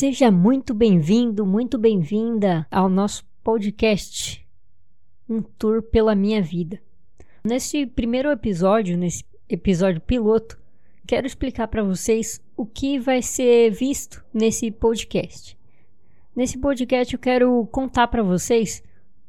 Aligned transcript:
Seja 0.00 0.30
muito 0.30 0.72
bem-vindo, 0.72 1.44
muito 1.44 1.76
bem-vinda 1.76 2.66
ao 2.70 2.88
nosso 2.88 3.22
podcast 3.44 4.42
Um 5.28 5.42
Tour 5.42 5.82
pela 5.82 6.14
Minha 6.14 6.40
Vida. 6.40 6.80
Nesse 7.44 7.84
primeiro 7.84 8.30
episódio, 8.30 8.96
nesse 8.96 9.26
episódio 9.46 10.00
piloto, 10.00 10.58
quero 11.06 11.26
explicar 11.26 11.68
para 11.68 11.82
vocês 11.82 12.42
o 12.56 12.64
que 12.64 12.98
vai 12.98 13.20
ser 13.20 13.72
visto 13.72 14.24
nesse 14.32 14.70
podcast. 14.70 15.54
Nesse 16.34 16.56
podcast 16.56 17.12
eu 17.12 17.20
quero 17.20 17.66
contar 17.66 18.08
para 18.08 18.22
vocês 18.22 18.82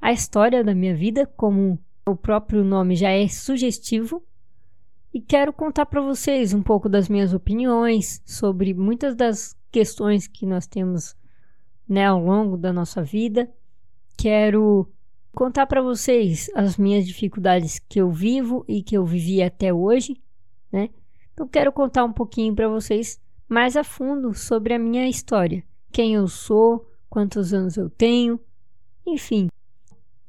a 0.00 0.14
história 0.14 0.64
da 0.64 0.74
minha 0.74 0.96
vida, 0.96 1.26
como 1.36 1.78
o 2.06 2.16
próprio 2.16 2.64
nome 2.64 2.96
já 2.96 3.10
é 3.10 3.28
sugestivo, 3.28 4.22
e 5.12 5.20
quero 5.20 5.52
contar 5.52 5.84
para 5.84 6.00
vocês 6.00 6.54
um 6.54 6.62
pouco 6.62 6.88
das 6.88 7.06
minhas 7.06 7.34
opiniões 7.34 8.22
sobre 8.24 8.72
muitas 8.72 9.14
das 9.14 9.54
questões 9.74 10.28
que 10.28 10.46
nós 10.46 10.68
temos 10.68 11.16
né, 11.88 12.06
ao 12.06 12.24
longo 12.24 12.56
da 12.56 12.72
nossa 12.72 13.02
vida. 13.02 13.52
Quero 14.16 14.88
contar 15.32 15.66
para 15.66 15.82
vocês 15.82 16.48
as 16.54 16.76
minhas 16.76 17.04
dificuldades 17.04 17.80
que 17.80 18.00
eu 18.00 18.08
vivo 18.08 18.64
e 18.68 18.84
que 18.84 18.96
eu 18.96 19.04
vivi 19.04 19.42
até 19.42 19.74
hoje, 19.74 20.16
né? 20.70 20.90
Então 21.32 21.48
quero 21.48 21.72
contar 21.72 22.04
um 22.04 22.12
pouquinho 22.12 22.54
para 22.54 22.68
vocês 22.68 23.20
mais 23.48 23.76
a 23.76 23.82
fundo 23.82 24.32
sobre 24.32 24.74
a 24.74 24.78
minha 24.78 25.08
história, 25.08 25.64
quem 25.90 26.14
eu 26.14 26.28
sou, 26.28 26.88
quantos 27.10 27.52
anos 27.52 27.76
eu 27.76 27.90
tenho, 27.90 28.38
enfim. 29.04 29.48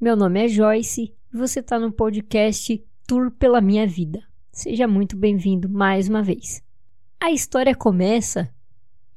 Meu 0.02 0.16
nome 0.16 0.44
é 0.44 0.48
Joyce 0.48 1.14
e 1.32 1.38
você 1.38 1.59
está 1.59 1.78
no 1.78 1.92
podcast 1.92 2.84
Tour 3.06 3.30
pela 3.30 3.62
Minha 3.62 3.86
Vida. 3.86 4.24
Seja 4.52 4.88
muito 4.88 5.16
bem-vindo 5.16 5.70
mais 5.70 6.09
uma 6.09 6.24
vez. 6.24 6.64
A 7.20 7.30
história 7.30 7.76
começa 7.76 8.52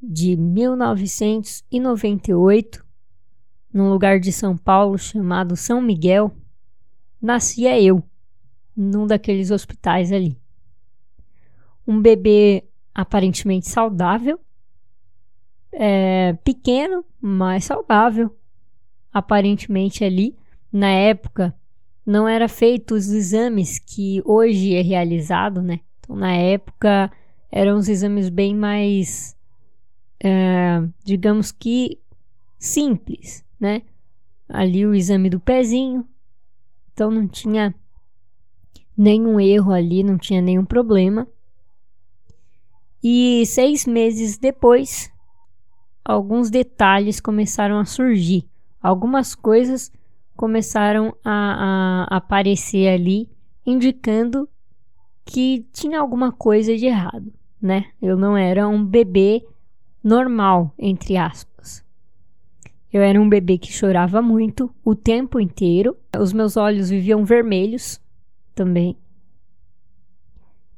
de 0.03 0.37
1998, 0.37 2.84
num 3.72 3.89
lugar 3.91 4.20
de 4.20 4.31
São 4.31 4.55
Paulo 4.56 4.98
chamado 4.98 5.56
São 5.56 5.81
Miguel, 5.81 6.31
nascia 7.20 7.81
eu, 7.81 8.05
num 8.77 9.06
daqueles 9.06 9.50
hospitais 9.50 10.12
ali. 10.12 10.39
Um 11.87 12.00
bebê 12.00 12.65
aparentemente 12.95 13.69
saudável, 13.69 14.41
é, 15.72 16.34
pequeno, 16.45 17.05
mas 17.20 17.65
saudável, 17.65 18.34
aparentemente 19.14 20.02
ali. 20.02 20.36
Na 20.72 20.90
época, 20.90 21.54
não 22.04 22.26
era 22.26 22.48
feito 22.48 22.96
os 22.96 23.08
exames 23.08 23.78
que 23.78 24.20
hoje 24.24 24.74
é 24.74 24.82
realizado, 24.82 25.62
né? 25.62 25.78
Então, 26.00 26.16
na 26.16 26.32
época, 26.32 27.10
eram 27.50 27.78
os 27.78 27.88
exames 27.88 28.28
bem 28.28 28.54
mais, 28.54 29.36
é, 30.20 30.82
digamos 31.04 31.53
que 31.53 32.00
simples, 32.58 33.44
né? 33.58 33.82
Ali 34.48 34.84
o 34.84 34.94
exame 34.94 35.30
do 35.30 35.38
pezinho, 35.38 36.06
então 36.92 37.10
não 37.10 37.26
tinha 37.28 37.74
nenhum 38.97 39.41
erro 39.41 39.72
ali, 39.72 40.03
não 40.03 40.19
tinha 40.19 40.42
nenhum 40.42 40.64
problema. 40.64 41.26
E 43.03 43.44
seis 43.47 43.86
meses 43.86 44.38
depois, 44.38 45.10
alguns 46.04 46.50
detalhes 46.50 47.20
começaram 47.20 47.78
a 47.78 47.84
surgir 47.84 48.48
algumas 48.84 49.34
coisas 49.34 49.91
começaram 50.37 51.17
a, 51.25 52.05
a 52.11 52.17
aparecer 52.19 52.87
ali, 52.89 53.31
indicando 53.65 54.47
que 55.25 55.67
tinha 55.72 55.99
alguma 55.99 56.31
coisa 56.31 56.77
de 56.77 56.84
errado, 56.84 57.33
né? 57.61 57.87
Eu 58.03 58.15
não 58.15 58.37
era 58.37 58.69
um 58.69 58.84
bebê 58.84 59.43
normal, 60.03 60.75
entre 60.78 61.17
aspas. 61.17 61.83
Eu 62.93 63.00
era 63.00 63.19
um 63.19 63.27
bebê 63.27 63.56
que 63.56 63.72
chorava 63.72 64.21
muito 64.21 64.71
o 64.84 64.95
tempo 64.95 65.41
inteiro. 65.41 65.97
Os 66.21 66.34
meus 66.34 66.59
olhos 66.59 66.91
viviam 66.91 67.25
vermelhos 67.25 67.99
também. 68.55 68.99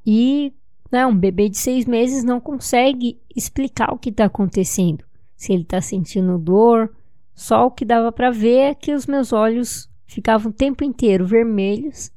E 0.06 0.53
né, 0.93 1.05
um 1.05 1.17
bebê 1.17 1.49
de 1.49 1.59
seis 1.59 1.84
meses 1.84 2.23
não 2.23 2.38
consegue 2.38 3.21
explicar 3.34 3.93
o 3.93 3.99
que 3.99 4.11
está 4.11 4.27
acontecendo. 4.27 5.05
Se 5.37 5.53
ele 5.53 5.62
está 5.62 5.81
sentindo 5.81 6.38
dor, 6.38 6.94
só 7.36 7.66
o 7.66 7.70
que 7.70 7.84
dava 7.84 8.10
para 8.10 8.30
ver 8.30 8.56
é 8.56 8.74
que 8.74 8.94
os 8.94 9.06
meus 9.06 9.30
olhos 9.30 9.91
ficavam 10.06 10.50
o 10.50 10.54
tempo 10.54 10.82
inteiro 10.82 11.26
vermelhos 11.26 12.10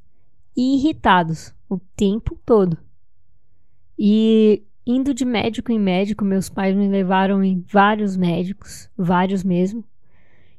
e 0.56 0.78
irritados 0.78 1.53
o 1.69 1.78
tempo 1.78 2.40
todo. 2.46 2.78
E 3.97 4.63
indo 4.88 5.13
de 5.13 5.25
médico 5.25 5.74
em 5.74 5.78
médico, 5.78 6.24
meus 6.24 6.47
pais 6.47 6.74
me 6.74 6.88
levaram 6.88 7.44
em 7.44 7.63
vários 7.68 8.16
médicos, 8.16 8.90
vários 8.97 9.44
mesmo. 9.44 9.84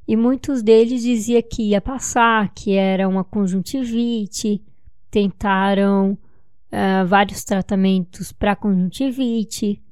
E 0.07 0.15
muitos 0.15 0.63
deles 0.63 1.03
diziam 1.03 1.43
que 1.43 1.71
ia 1.71 1.81
passar, 1.81 2.53
que 2.53 2.75
era 2.75 3.09
uma 3.09 3.25
conjuntivite, 3.25 4.63
tentaram 5.11 6.13
uh, 6.13 7.07
vários 7.07 7.45
tratamentos 7.45 8.31
para 8.31 8.55
conjuntivite, 8.55 9.83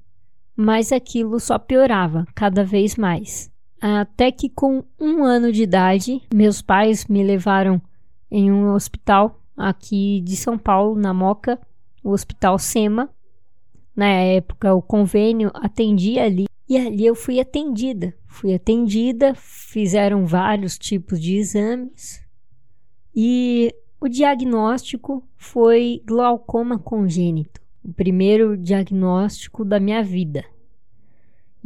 mas 0.55 0.93
aquilo 0.93 1.41
só 1.41 1.59
piorava 1.59 2.27
cada 2.35 2.65
vez 2.65 2.97
mais. 2.97 3.51
Até 3.81 4.33
que 4.33 4.49
com 4.49 4.85
um 4.99 5.25
ano 5.25 5.53
de 5.53 5.63
idade, 5.63 6.21
meus 6.35 6.61
pais 6.61 7.07
me 7.07 7.23
levaram 7.23 7.81
em 8.31 8.51
um 8.51 8.73
hospital 8.73 9.41
aqui 9.57 10.21
de 10.21 10.37
São 10.37 10.59
Paulo, 10.59 10.99
na 10.99 11.15
Moca, 11.15 11.59
o 12.03 12.11
Hospital 12.11 12.59
SEMA. 12.59 13.09
Na 13.95 14.09
época, 14.09 14.75
o 14.75 14.83
convênio 14.83 15.51
atendia 15.55 16.25
ali 16.25 16.47
e 16.69 16.77
ali 16.77 17.07
eu 17.07 17.15
fui 17.15 17.41
atendida. 17.41 18.15
Fui 18.27 18.55
atendida, 18.55 19.35
fizeram 19.35 20.27
vários 20.27 20.79
tipos 20.79 21.21
de 21.21 21.37
exames 21.37 22.21
e 23.15 23.75
o 24.01 24.09
diagnóstico 24.09 25.27
foi 25.37 26.03
glaucoma 26.07 26.79
congênito, 26.79 27.61
o 27.83 27.93
primeiro 27.93 28.57
diagnóstico 28.57 29.65
da 29.65 29.81
minha 29.81 30.05
vida. 30.05 30.45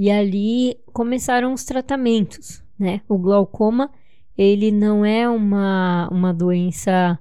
E 0.03 0.11
ali 0.11 0.81
começaram 0.93 1.53
os 1.53 1.63
tratamentos, 1.63 2.61
né? 2.77 3.03
O 3.09 3.17
glaucoma, 3.17 3.89
ele 4.37 4.73
não 4.73 5.05
é 5.05 5.29
uma, 5.29 6.09
uma 6.11 6.35
doença 6.35 7.17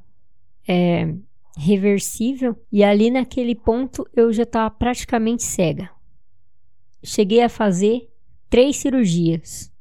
é, 0.68 1.14
reversível. 1.56 2.60
E 2.72 2.84
ali 2.84 3.12
naquele 3.12 3.54
ponto 3.54 4.04
eu 4.16 4.34
já 4.34 4.42
estava 4.42 4.72
praticamente 4.72 5.44
cega. 5.44 5.92
Cheguei 7.04 7.44
a 7.44 7.50
fazer 7.50 8.10
três 8.50 8.78
cirurgias. 8.78 9.72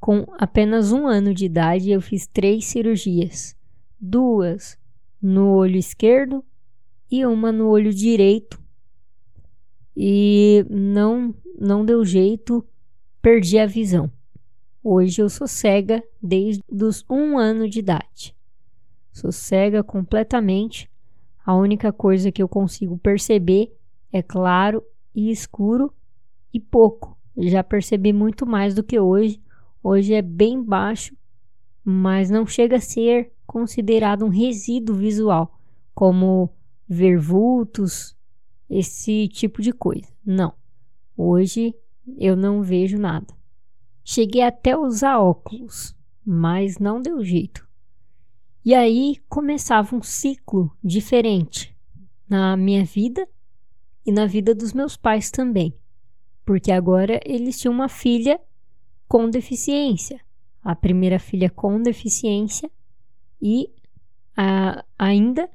Com 0.00 0.26
apenas 0.40 0.90
um 0.90 1.06
ano 1.06 1.32
de 1.32 1.44
idade, 1.44 1.92
eu 1.92 2.00
fiz 2.00 2.26
três 2.26 2.64
cirurgias: 2.64 3.56
duas 4.00 4.76
no 5.22 5.54
olho 5.54 5.76
esquerdo 5.76 6.44
e 7.08 7.24
uma 7.24 7.52
no 7.52 7.68
olho 7.68 7.94
direito. 7.94 8.60
E 10.00 10.64
não 10.70 11.34
não 11.58 11.84
deu 11.84 12.04
jeito, 12.04 12.64
perdi 13.20 13.58
a 13.58 13.66
visão. 13.66 14.08
Hoje 14.80 15.20
eu 15.20 15.28
sou 15.28 15.48
cega 15.48 16.04
desde 16.22 16.62
os 16.70 17.04
um 17.10 17.36
ano 17.36 17.68
de 17.68 17.80
idade. 17.80 18.32
Sou 19.12 19.32
cega 19.32 19.82
completamente. 19.82 20.88
A 21.44 21.56
única 21.56 21.92
coisa 21.92 22.30
que 22.30 22.40
eu 22.40 22.48
consigo 22.48 22.96
perceber 22.96 23.76
é 24.12 24.22
claro 24.22 24.84
e 25.12 25.32
escuro 25.32 25.92
e 26.54 26.60
pouco. 26.60 27.18
Já 27.36 27.64
percebi 27.64 28.12
muito 28.12 28.46
mais 28.46 28.76
do 28.76 28.84
que 28.84 29.00
hoje. 29.00 29.42
Hoje 29.82 30.14
é 30.14 30.22
bem 30.22 30.62
baixo, 30.62 31.16
mas 31.84 32.30
não 32.30 32.46
chega 32.46 32.76
a 32.76 32.80
ser 32.80 33.32
considerado 33.44 34.24
um 34.24 34.28
resíduo 34.28 34.94
visual, 34.94 35.58
como 35.92 36.50
ver 36.88 37.18
vultos, 37.18 38.16
esse 38.68 39.28
tipo 39.28 39.62
de 39.62 39.72
coisa. 39.72 40.08
Não. 40.24 40.54
Hoje 41.16 41.74
eu 42.18 42.36
não 42.36 42.62
vejo 42.62 42.98
nada. 42.98 43.26
Cheguei 44.04 44.42
até 44.42 44.72
a 44.72 44.78
usar 44.78 45.18
óculos, 45.18 45.94
mas 46.24 46.78
não 46.78 47.00
deu 47.00 47.22
jeito. 47.24 47.66
E 48.64 48.74
aí 48.74 49.16
começava 49.28 49.94
um 49.94 50.02
ciclo 50.02 50.70
diferente 50.82 51.74
na 52.28 52.56
minha 52.56 52.84
vida 52.84 53.26
e 54.04 54.12
na 54.12 54.26
vida 54.26 54.54
dos 54.54 54.72
meus 54.72 54.96
pais 54.96 55.30
também, 55.30 55.74
porque 56.44 56.70
agora 56.70 57.20
eles 57.24 57.58
tinham 57.58 57.72
uma 57.74 57.88
filha 57.88 58.40
com 59.06 59.28
deficiência, 59.30 60.20
a 60.62 60.74
primeira 60.74 61.18
filha 61.18 61.48
com 61.48 61.80
deficiência 61.80 62.70
e 63.40 63.70
a, 64.36 64.84
ainda 64.98 65.48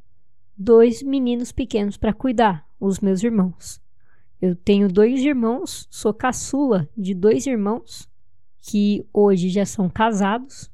dois 0.58 1.04
meninos 1.04 1.52
pequenos 1.52 1.98
para 1.98 2.14
cuidar, 2.14 2.68
os 2.88 3.00
meus 3.00 3.24
irmãos. 3.24 3.82
Eu 4.42 4.56
tenho 4.56 4.90
dois 4.90 5.22
irmãos, 5.22 5.88
sou 5.90 6.14
caçula 6.14 6.90
de 6.98 7.14
dois 7.14 7.48
irmãos 7.48 8.10
que 8.60 9.06
hoje 9.14 9.50
já 9.50 9.66
são 9.66 9.90
casados. 9.90 10.70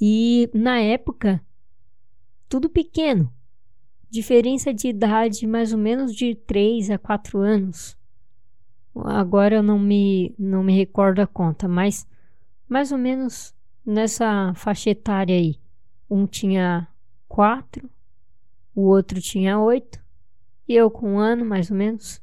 E 0.00 0.50
na 0.52 0.80
época, 0.80 1.40
tudo 2.48 2.68
pequeno. 2.68 3.32
Diferença 4.10 4.74
de 4.74 4.88
idade 4.88 5.46
mais 5.46 5.72
ou 5.72 5.78
menos 5.78 6.14
de 6.14 6.34
3 6.34 6.90
a 6.90 6.98
4 6.98 7.38
anos. 7.38 7.96
Agora 8.94 9.54
eu 9.54 9.62
não 9.62 9.78
me, 9.78 10.34
não 10.38 10.62
me 10.62 10.76
recordo 10.76 11.20
a 11.20 11.26
conta, 11.26 11.66
mas 11.66 12.06
mais 12.68 12.92
ou 12.92 12.98
menos 12.98 13.54
nessa 13.86 14.52
faixa 14.54 14.90
etária 14.90 15.34
aí. 15.36 15.58
Um 16.10 16.26
tinha 16.26 16.88
4, 17.28 17.88
o 18.74 18.82
outro 18.82 19.20
tinha 19.20 19.58
8, 19.58 20.01
e 20.68 20.74
eu 20.74 20.90
com 20.90 21.14
um 21.14 21.18
ano 21.18 21.44
mais 21.44 21.70
ou 21.70 21.76
menos. 21.76 22.20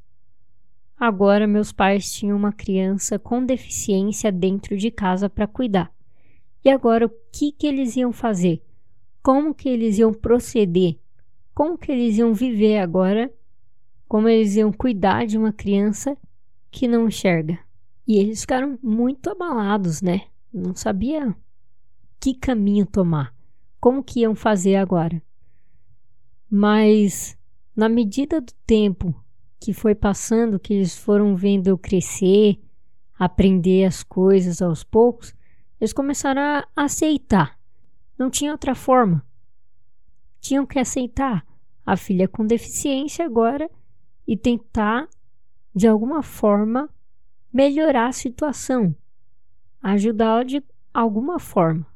Agora 0.98 1.48
meus 1.48 1.72
pais 1.72 2.12
tinham 2.12 2.36
uma 2.38 2.52
criança 2.52 3.18
com 3.18 3.46
deficiência 3.46 4.32
dentro 4.32 4.76
de 4.76 4.92
casa 4.92 5.30
para 5.30 5.48
cuidar. 5.48 5.94
E 6.64 6.70
agora 6.70 7.06
o 7.06 7.12
que, 7.32 7.52
que 7.52 7.66
eles 7.66 7.96
iam 7.96 8.12
fazer? 8.12 8.62
Como 9.24 9.54
que 9.54 9.70
eles 9.70 9.98
iam 9.98 10.14
proceder? 10.14 10.98
Como 11.54 11.78
que 11.78 11.92
eles 11.92 12.18
iam 12.18 12.34
viver 12.34 12.80
agora? 12.80 13.34
Como 14.08 14.28
eles 14.28 14.56
iam 14.56 14.72
cuidar 14.72 15.26
de 15.26 15.38
uma 15.38 15.54
criança 15.54 16.18
que 16.70 16.88
não 16.88 17.08
enxerga? 17.08 17.60
E 18.08 18.18
eles 18.18 18.42
ficaram 18.42 18.78
muito 18.82 19.30
abalados, 19.30 20.02
né? 20.02 20.24
Não 20.52 20.76
sabia 20.76 21.36
que 22.20 22.34
caminho 22.34 22.86
tomar, 22.86 23.34
como 23.80 24.04
que 24.04 24.22
iam 24.22 24.36
fazer 24.36 24.76
agora. 24.76 25.22
Mas 26.50 27.38
na 27.80 27.88
medida 27.88 28.42
do 28.42 28.52
tempo 28.68 29.16
que 29.58 29.72
foi 29.72 29.96
passando, 29.96 30.60
que 30.60 30.74
eles 30.74 30.98
foram 30.98 31.34
vendo 31.34 31.68
eu 31.68 31.78
crescer, 31.78 32.60
aprender 33.18 33.86
as 33.86 34.04
coisas 34.04 34.62
aos 34.62 34.84
poucos, 34.84 35.34
eles 35.80 35.94
começaram 35.94 36.42
a 36.42 36.68
aceitar. 36.76 37.58
Não 38.18 38.30
tinha 38.30 38.52
outra 38.52 38.76
forma. 38.76 39.26
Tinham 40.42 40.66
que 40.66 40.78
aceitar 40.78 41.46
a 41.86 41.96
filha 41.96 42.28
com 42.28 42.46
deficiência 42.46 43.26
agora 43.26 43.72
e 44.28 44.36
tentar, 44.36 45.08
de 45.74 45.88
alguma 45.88 46.22
forma, 46.22 46.90
melhorar 47.52 48.08
a 48.08 48.12
situação, 48.12 48.94
ajudá-la 49.82 50.44
de 50.44 50.62
alguma 50.94 51.40
forma. 51.40 51.88